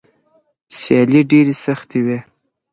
سیالۍ 0.77 1.21
ډېرې 1.31 1.53
سختې 1.63 1.99
وي. 2.05 2.19